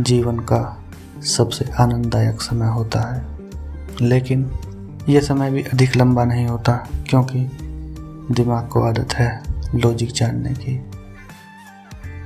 जीवन 0.00 0.38
का 0.38 0.84
सबसे 1.22 1.64
आनंददायक 1.80 2.42
समय 2.42 2.66
होता 2.66 3.14
है। 3.14 3.38
लेकिन 4.00 4.52
यह 5.08 5.20
समय 5.20 5.50
भी 5.50 5.62
अधिक 5.62 5.96
लंबा 5.96 6.24
नहीं 6.24 6.46
होता, 6.46 6.88
क्योंकि 7.08 7.50
दिमाग 8.30 8.68
को 8.68 8.82
आदत 8.82 9.14
है 9.14 9.42
लॉजिक 9.74 10.12
जानने 10.12 10.50
की। 10.50 10.90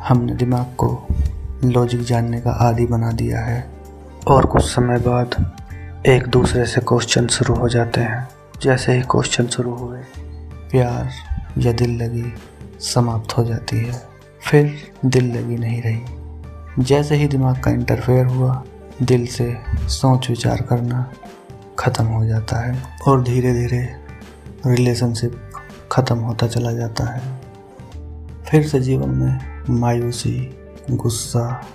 हमने 0.08 0.34
दिमाग 0.34 0.64
को 0.64 1.06
लॉजिक 1.64 2.02
जानने 2.02 2.40
का 2.40 2.50
आदि 2.50 2.87
बना 2.87 3.12
दिया 3.12 3.40
है। 3.40 3.70
और 4.28 4.46
कुछ 4.46 4.62
समय 4.62 4.99
बाद 4.99 5.52
एक 6.06 6.26
दूसरे 6.26 6.66
से 6.66 6.80
क्वेश्चन 6.80 7.26
शुरू 7.26 7.54
हो 7.54 7.68
जाते 7.68 8.00
हैं। 8.00 8.28
जैसे 8.62 8.92
ही 8.92 9.02
क्वेश्चन 9.02 9.46
शुरू 9.46 9.75
हुए, 9.75 10.00
प्यार 10.70 11.11
या 11.58 11.72
दिल 11.72 12.02
लगी 12.02 12.34
समाप्त 12.80 13.38
हो 13.38 13.44
जाती 13.44 13.76
है। 13.76 14.02
फिर 14.50 14.92
दिल 15.04 15.37
लगी 15.37 15.56
नहीं 15.56 15.82
रही। 15.82 16.00
जैसे 16.84 17.14
ही 17.14 17.28
दिमाग 17.28 17.61
का 17.61 17.70
इंटरफेयर 17.70 18.26
हुआ 18.26 18.64
दिल 19.02 19.26
से 19.26 19.56
सोच 19.88 20.30
विचार 20.30 20.62
करना 20.62 21.12
ख़त्म 21.78 22.04
हो 22.04 22.25
जाता 22.26 22.56
है 22.61 22.82
और 23.09 23.23
धीरे 23.23 23.52
धीरे 23.52 23.88
रिलेशनशिप 24.66 25.52
ख़त्म 25.92 26.18
होता 26.18 26.47
चला 26.47 26.73
जाता 26.73 27.04
है। 27.04 27.40
फिर 28.50 28.68
से 28.68 28.80
जीवन 28.80 29.09
में 29.09 29.40
मायूसी, 29.71 30.56
गुस्सा 30.90 31.66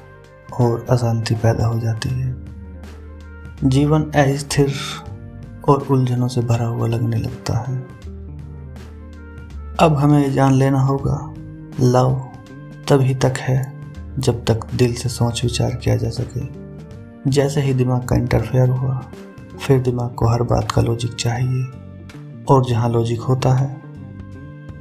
और 0.60 0.86
अशांति 0.89 1.36
पैदा 1.36 1.65
हो 1.65 1.79
जाती 1.79 2.10
है। 2.10 2.36
जीवन 3.63 4.03
अस्थिर 4.03 4.74
और 5.69 5.88
उलझनों 5.91 6.27
से 6.27 6.41
भरा 6.41 6.65
हुआ 6.65 6.88
लगने 6.88 7.17
लगता 7.17 7.57
है। 7.57 7.77
अब 9.79 9.98
हमें 9.98 10.34
जान 10.34 10.53
लेना 10.53 10.81
होगा, 10.81 11.34
लव 11.79 12.29
तभी 12.89 13.15
तक 13.15 13.34
है 13.38 13.74
जब 14.19 14.46
तक 14.46 14.60
दिल 14.75 14.93
से 14.93 15.10
सोच 15.10 15.43
विचार 15.43 15.75
किया 15.75 15.96
जा 15.96 16.10
सके। 16.10 16.66
जैसे 17.27 17.62
ही 17.62 17.74
दिमाग 17.74 18.07
का 18.07 18.15
इंटरफेयर 18.15 18.69
हुआ, 18.69 19.12
फिर 19.59 19.79
दिमाग 19.79 20.15
को 20.15 20.27
हर 20.27 20.43
बात 20.43 20.71
का 20.71 20.81
लॉजिक 20.81 21.15
चाहिए। 21.15 21.65
और 22.50 22.65
जहाँ 22.65 22.89
लॉजिक 22.89 23.19
होता 23.19 23.53
है, 23.53 23.81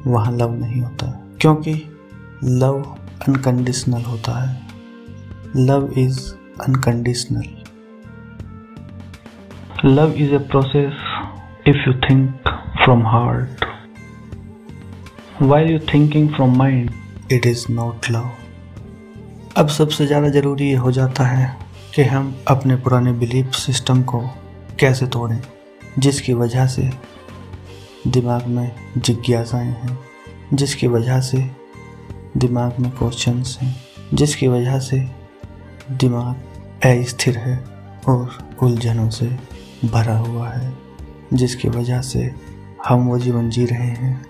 वहाँ 0.07 0.33
लव 0.33 0.55
नहीं 0.55 0.83
होता। 0.83 1.07
क्योंकि 1.41 1.75
लव 2.45 2.97
अनकंडीशनल 3.29 4.03
होता 4.03 4.49
है। 4.49 4.67
Love 5.57 5.93
is 5.99 6.21
unconditional 6.61 7.45
love 9.85 10.13
is 10.13 10.35
a 10.35 10.39
process 10.39 10.93
if 11.69 11.77
you 11.77 11.93
think 11.93 12.49
from 12.85 13.07
heart 13.07 13.65
why 15.43 15.65
you 15.65 15.79
thinking 15.79 16.29
from 16.29 16.59
mind 16.59 16.91
it 17.33 17.47
is 17.47 17.67
not 17.71 18.11
love 18.11 18.31
अब 19.57 19.69
सबसे 19.69 20.07
ज़्यादा 20.07 20.29
ज़रूरी 20.29 20.69
ये 20.69 20.75
हो 20.75 20.93
जाता 20.93 21.25
है 21.25 21.66
कि 21.97 22.03
हम 22.03 22.45
अपने 22.49 22.77
पुराने 22.77 23.13
बिलीफ 23.13 23.51
सिस्टम 23.53 24.03
को 24.03 24.21
कैसे 24.81 25.07
तोड़ें, 25.07 25.43
जिसकी 25.99 26.33
वजह 26.33 26.67
से 26.67 26.91
दिमाग 28.07 28.47
में 28.47 28.73
जिज्ञासाएँ 28.99 29.69
हैं, 29.69 29.99
जिसकी 30.55 30.87
वजह 30.87 31.21
से 31.21 31.51
दिमाग 32.37 32.79
में 32.81 32.91
क्वेश्चंस 32.91 33.59
हैं, 33.63 33.77
जिसकी 34.15 34.49
वजह 34.49 34.79
से 34.79 35.11
दिमाग 35.91 36.35
अस्थिर 36.85 37.39
है 37.39 37.65
और 38.09 38.39
उलझनों 38.63 39.11
से 39.11 39.39
भरा 39.85 40.17
हुआ 40.17 40.49
है, 40.49 40.75
जिसकी 41.35 41.69
वजह 41.69 42.01
से 42.01 42.35
हम 42.89 43.07
वो 43.09 43.19
जीवन 43.19 43.51
जी 43.51 43.67
रहे 43.67 43.89
हैं 43.89 44.27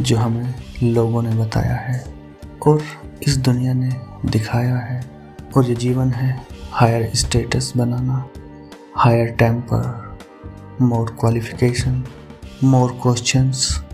जो 0.00 0.16
हमें 0.16 0.54
लोगों 0.82 1.22
ने 1.22 1.30
बताया 1.30 1.74
है 1.74 2.04
और 2.66 2.82
इस 3.28 3.36
दुनिया 3.36 3.72
ने 3.72 3.90
दिखाया 4.26 4.76
है 4.76 5.10
और 5.56 5.66
ये 5.66 5.74
जीवन 5.74 6.10
है 6.10 6.59
हायर 6.72 7.10
स्टेटस 7.14 7.72
बनाना 7.76 8.28
higher 8.96 9.28
temper 9.28 10.18
more 10.80 11.10
qualification 11.20 12.02
more 12.64 12.90
questions 13.02 13.84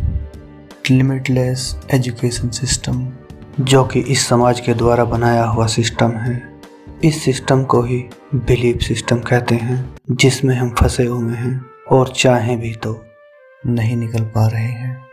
limitless 0.90 1.80
education 1.94 2.48
system 2.48 3.06
जो 3.60 3.84
कि 3.84 4.00
इस 4.00 4.26
समाज 4.26 4.60
के 4.60 4.74
द्वारा 4.74 5.04
बनाया 5.04 5.44
हुआ 5.44 5.66
सिस्टम 5.66 6.10
है। 6.10 6.60
इस 7.04 7.22
सिस्टम 7.24 7.62
को 7.64 7.82
ही 7.82 7.98
बिलीफ 8.34 8.80
सिस्टम 8.80 9.20
कहते 9.20 9.54
हैं, 9.54 9.96
जिसमें 10.10 10.54
हम 10.56 10.70
फंसे 10.70 11.06
हुए 11.06 11.34
हैं 11.34 11.64
और 11.92 12.12
चाहें 12.16 12.58
भी 12.60 12.74
तो 12.74 13.04
नहीं 13.66 13.96
निकल 13.96 14.24
पा 14.34 14.46
रहे 14.46 14.62
हैं। 14.62 15.04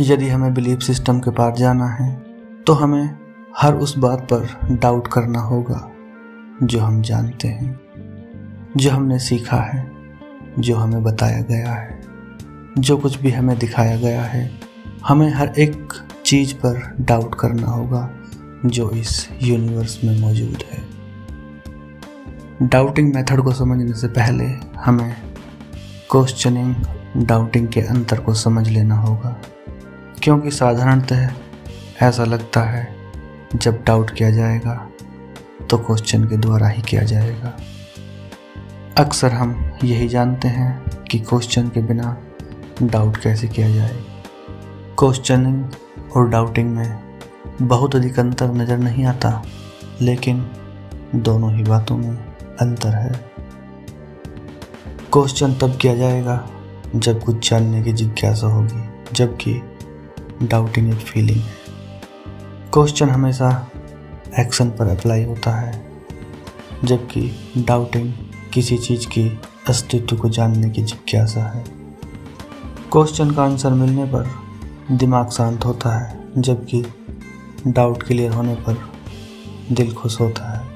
यदि 0.00 0.28
हमें 0.28 0.54
बिलीफ 0.54 0.80
सिस्टम 0.80 1.20
के 1.20 1.30
पार 1.30 1.54
जाना 1.54 1.86
है 1.86 2.14
तो 2.66 2.72
हमें 2.72 3.23
हर 3.60 3.74
उस 3.74 3.98
बात 3.98 4.20
पर 4.32 4.76
डाउट 4.76 5.06
करना 5.06 5.40
होगा, 5.40 5.90
जो 6.62 6.80
हम 6.80 7.02
जानते 7.02 7.48
हैं, 7.48 7.80
जो 8.76 8.90
हमने 8.90 9.18
सीखा 9.18 9.56
है, 9.56 9.90
जो 10.58 10.76
हमें 10.76 11.02
बताया 11.02 11.42
गया 11.42 11.72
है, 11.72 12.00
जो 12.78 12.96
कुछ 12.96 13.20
भी 13.20 13.30
हमें 13.30 13.58
दिखाया 13.58 13.96
गया 13.96 14.22
है, 14.22 14.50
हमें 15.06 15.34
हर 15.34 15.48
एक 15.58 15.92
चीज़ 16.26 16.54
पर 16.54 16.96
डाउट 17.00 17.34
करना 17.34 17.66
होगा, 17.66 18.10
जो 18.66 18.90
इस 18.90 19.28
यूनिवर्स 19.42 20.04
में 20.04 20.20
मौजूद 20.20 20.64
है। 20.72 20.82
डाउटिंग 22.62 23.14
मेथड 23.14 23.40
को 23.40 23.52
समझने 23.52 23.94
से 23.94 24.08
पहले 24.08 24.44
हमें 24.80 25.16
क्वेश्चनिंग 26.10 26.74
डाउटिंग 27.16 27.68
के 27.68 27.80
अंतर 27.80 28.20
को 28.20 28.34
समझ 28.34 28.68
लेना 28.68 28.94
होगा, 28.94 29.36
क्योंकि 30.22 30.50
साधारणतः 30.50 31.30
ऐसा 32.02 32.24
लगता 32.24 32.60
है 32.60 32.93
जब 33.54 33.82
डाउट 33.86 34.10
किया 34.10 34.30
जाएगा 34.30 34.74
तो 35.70 35.78
क्वेश्चन 35.78 36.24
के 36.24 36.36
द्वारा 36.36 36.68
ही 36.68 36.82
किया 36.82 37.02
जाएगा। 37.02 37.56
अक्सर 38.98 39.32
हम 39.32 39.54
यही 39.84 40.08
जानते 40.08 40.48
हैं 40.48 41.02
कि 41.02 41.18
क्वेश्चन 41.20 41.68
के 41.68 41.80
बिना 41.82 42.16
डाउट 42.82 43.16
कैसे 43.16 43.48
किया 43.48 43.68
जाए। 43.74 43.96
क्वेश्चनिंग 44.98 45.64
और 46.16 46.28
डाउटिंग 46.28 46.74
में 46.76 46.98
बहुत 47.62 47.96
अधिक 47.96 48.18
अंतर 48.18 48.52
नज़र 48.52 48.78
नहीं 48.78 49.04
आता, 49.04 49.42
लेकिन 50.00 50.46
दोनों 51.14 51.54
ही 51.54 51.62
बातों 51.62 51.96
में 51.96 52.16
अंतर 52.60 52.94
है। 52.96 53.12
क्वेश्चन 55.12 55.54
तब 55.54 55.76
किया 55.76 55.94
जाएगा 55.94 56.44
जब 56.96 57.22
कुछ 57.24 57.50
जानने 57.50 57.82
की 57.82 57.92
जिज्ञासा 57.92 58.46
होगी, 58.46 58.88
जबकि 59.12 59.60
डाउटिंग 60.42 60.88
एक 60.88 61.00
फीलिंग 61.00 61.40
है। 61.40 61.63
क्वेश्चन 62.74 63.08
हमेशा 63.08 63.70
एक्शन 64.38 64.70
पर 64.70 64.88
अप्लाई 64.88 65.24
होता 65.24 65.50
है, 65.50 65.86
जबकि 66.84 67.30
डाउटिंग 67.58 68.12
किसी 68.54 68.78
चीज़ 68.78 69.06
की 69.06 69.40
अस्तित्व 69.68 70.16
को 70.16 70.28
जानने 70.28 70.70
की 70.70 70.82
जिज्ञासा 70.82 71.42
है। 71.42 71.64
क्वेश्चन 72.92 73.30
का 73.30 73.44
आंसर 73.44 73.70
मिलने 73.70 74.04
पर 74.04 74.30
दिमाग 74.90 75.30
शांत 75.30 75.64
होता 75.64 75.98
है, 75.98 76.24
जबकि 76.38 76.84
डाउट 77.66 78.02
क्लियर 78.02 78.32
होने 78.32 78.54
पर 78.54 78.90
दिल 79.72 79.94
खुश 79.94 80.20
होता 80.20 80.58
है। 80.58 80.68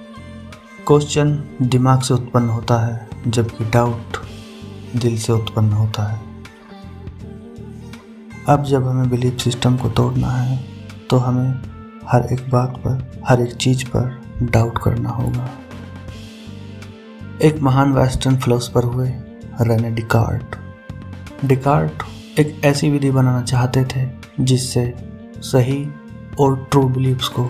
क्वेश्चन 0.86 1.44
दिमाग 1.62 2.00
से 2.00 2.14
उत्पन्न 2.14 2.48
होता 2.48 2.86
है, 2.86 3.08
जबकि 3.26 3.64
डाउट 3.64 4.16
दिल 4.96 5.18
से 5.18 5.32
उत्पन्न 5.32 5.72
होता 5.72 6.02
है। 6.02 6.20
अब 8.48 8.64
जब 8.64 8.88
हमें 8.88 9.10
बिलीफ 9.10 9.38
सिस्टम 9.38 9.76
को 9.76 9.88
तोड़ना 9.88 10.30
है 10.30 10.64
तो 11.10 11.16
हमें 11.16 11.77
हर 12.08 12.26
एक 12.32 12.48
बात 12.50 12.76
पर, 12.76 13.22
हर 13.28 13.40
एक 13.40 13.54
चीज़ 13.54 13.84
पर 13.84 14.20
डाउट 14.42 14.78
करना 14.84 15.10
होगा। 15.10 15.48
एक 17.42 17.58
महान 17.62 17.92
वेस्टर्न 17.92 18.36
फिलोसफर 18.36 18.84
हुए 18.84 19.08
रेने 19.60 19.90
डिकार्ट 19.90 20.56
डिकार्ट 21.44 22.02
एक 22.38 22.60
ऐसी 22.64 22.90
विधि 22.90 23.10
बनाना 23.10 23.42
चाहते 23.42 23.84
थे 23.84 24.06
जिससे 24.40 24.92
सही 25.42 25.86
और 26.40 26.56
ट्रू 26.70 26.82
बिलीव्स 26.88 27.28
को 27.28 27.48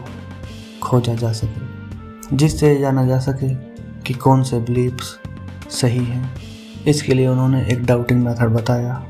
खोजा 0.82 1.14
जा 1.14 1.32
सके, 1.32 2.36
जिससे 2.36 2.76
जाना 2.76 3.06
जा 3.06 3.18
सके 3.18 3.54
कि 4.02 4.14
कौन 4.14 4.42
से 4.42 4.60
बिलीव्स 4.60 5.16
सही 5.70 6.04
हैं। 6.04 6.30
इसके 6.86 7.14
लिए 7.14 7.26
उन्होंने 7.28 7.64
एक 7.66 7.84
डाउटिंग 7.84 8.24
मेथड 8.24 8.48
बताया, 8.48 9.02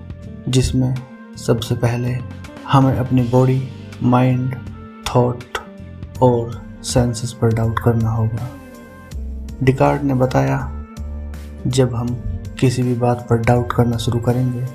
जिसमें 0.48 0.94
सबसे 1.36 1.74
पहले 1.74 2.18
हमें 2.68 2.96
अपनी 2.98 3.22
बॉडी 3.22 3.62
माइंड 4.02 4.54
थॉट 5.08 5.58
और 6.22 6.60
सेंसेस 6.84 7.32
पर 7.32 7.54
डाउट 7.54 7.78
करना 7.78 8.10
होगा। 8.10 8.48
डिकार्ड 9.62 10.02
ने 10.02 10.14
बताया, 10.14 10.58
जब 11.66 11.94
हम 11.94 12.08
किसी 12.60 12.82
भी 12.82 12.94
बात 12.94 13.26
पर 13.30 13.38
डाउट 13.38 13.72
करना 13.72 13.96
शुरू 13.96 14.18
करेंगे 14.18 14.66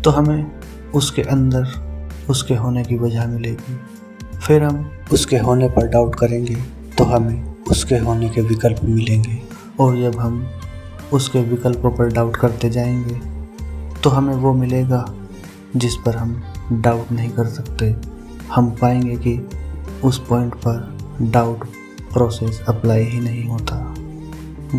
तो 0.00 0.10
हमें 0.10 0.50
उसके 0.94 1.22
अंदर, 1.22 1.66
उसके 2.30 2.54
होने 2.54 2.84
की 2.84 2.96
वजह 2.98 3.26
मिलेगी। 3.26 3.78
फिर 4.38 4.62
हम 4.64 4.90
उसके 5.12 5.38
होने 5.38 5.68
पर 5.68 5.88
डाउट 5.88 6.14
करेंगे 6.14 6.56
तो 6.98 7.04
हमें 7.04 7.54
उसके 7.70 7.98
होने 7.98 8.28
के 8.28 8.40
विकल्प 8.40 8.84
मिलेंगे। 8.84 9.40
और 9.80 9.96
जब 9.96 10.18
हम 10.20 10.46
उसके 11.12 11.40
विकल्पों 11.40 11.90
पर 11.90 12.12
डाउट 12.12 12.36
करते 12.36 12.70
जाएँगे 12.70 13.20
तो 14.02 14.10
हमें 14.10 14.34
वो 14.34 14.52
मिलेगा 14.52 15.04
जिस 15.76 15.94
पर 15.96 16.16
हम 16.16 16.42
डाउट 16.72 17.12
नहीं 17.12 17.30
कर 17.30 17.46
सकते। 17.46 17.94
हम 18.52 18.70
पाएँगे 18.70 19.16
कि 19.16 19.36
उस 20.04 20.18
पॉइंट 20.28 20.54
पर 20.54 20.98
डाउट 21.22 21.64
प्रोसेस 22.12 22.60
अप्लाई 22.68 23.04
ही 23.04 23.20
नहीं 23.20 23.44
होता। 23.48 23.94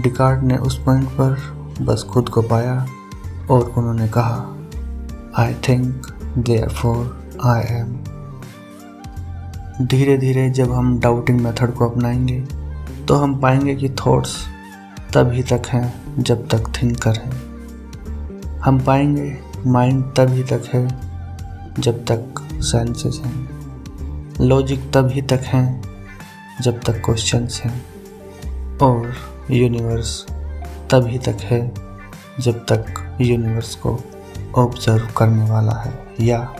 डिकार्ड 0.02 0.44
ने 0.44 0.58
उस 0.58 0.78
पॉइंट 0.84 1.10
पर 1.10 1.38
बस 1.82 2.04
खुद 2.04 2.30
को 2.30 2.42
पाया 2.42 2.88
और 3.52 3.74
उन्होंने 3.78 4.08
कहा 4.08 4.58
I 5.38 5.54
think 5.54 6.08
therefore 6.70 7.24
I 7.46 7.62
am 7.62 7.98
धीरे 9.88 10.18
धीरे 10.18 10.50
जब 10.50 10.72
हम 10.72 11.00
डाउटिंग 11.00 11.40
मेथड 11.42 11.74
को 11.74 11.90
अपनाएँगे 11.90 12.40
तो 13.06 13.16
हम 13.16 13.40
पाएँगे 13.40 13.76
कि 13.76 13.90
थॉट्स 13.90 14.36
तभी 15.14 15.44
तक 15.44 15.62
हैं 15.68 15.94
जब 16.20 16.48
तक 16.48 16.72
थिंकर 16.82 17.12
है। 17.12 17.32
हम 18.60 18.80
पाएँगे 18.80 19.38
माइंड 19.68 20.04
तभी 20.04 20.44
तक 20.44 20.64
है 20.74 20.88
जब 21.80 22.06
तक 22.06 22.50
सेंसेस 22.54 23.22
हैं। 23.26 23.53
लॉजिक 24.42 24.92
तभी 24.94 25.22
तक 25.22 25.42
हैं, 25.44 25.84
जब 26.62 26.80
तक 26.80 27.02
क्वेश्चंस 27.06 27.62
हैं। 27.64 27.86
और 28.78 29.16
यूनिवर्स 29.52 30.26
तभी 30.92 31.18
तक 31.18 31.38
है, 31.42 31.74
जब 32.40 32.54
तक 32.54 33.18
यूनिवर्स 33.22 33.76
को 33.76 34.00
ऑब्ज़र्व 34.56 35.08
करने 35.18 35.50
वाला 35.50 35.74
है। 35.74 36.08
या 36.20 36.56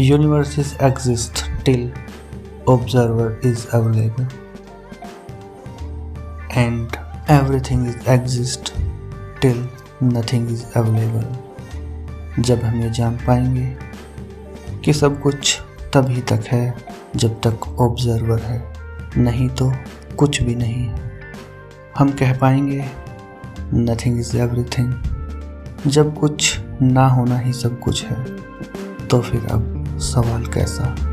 universe 0.00 0.58
is 0.58 0.74
exist 0.82 1.64
till 1.64 1.92
observer 2.68 3.30
is 3.44 3.60
available 3.74 4.26
and 6.56 6.96
everything 7.28 7.86
is 7.86 7.96
exist 8.06 8.72
till 9.40 9.62
nothing 10.02 10.48
is 10.48 10.60
available 10.76 11.36
जब 12.38 12.62
हम 12.62 12.82
ये 12.82 12.90
जान 12.90 13.16
पाएँगे 13.16 13.76
कि 14.84 14.92
सब 14.92 15.20
कुछ 15.20 15.60
तभी 15.94 16.20
तक 16.20 16.44
है 16.46 16.74
जब 17.16 17.40
तक 17.46 17.80
ऑब्जर्वर 17.80 18.38
है। 18.38 18.72
नहीं 19.16 19.48
तो 19.48 19.72
कुछ 20.18 20.42
भी 20.42 20.54
नहीं। 20.54 20.88
हम 21.98 22.10
कह 22.10 22.38
पाएँगे 22.38 22.84
नथिंग 23.74 24.18
इज़ 24.20 24.36
एवरीथिंग 24.36 24.94
जब 25.86 26.18
कुछ 26.18 26.58
ना 26.82 27.08
होना 27.08 27.38
ही 27.38 27.52
सब 27.52 27.80
कुछ 27.80 28.04
है 28.04 28.24
तो 29.06 29.20
फिर 29.20 29.46
अब 29.46 29.98
सवाल 29.98 30.46
कैसा? 30.46 31.07